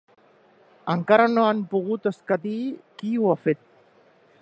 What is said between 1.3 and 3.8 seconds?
no han pogut escatir qui ho ha fet.